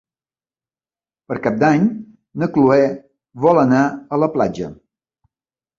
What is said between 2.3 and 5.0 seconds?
na Cloè vol anar a la platja.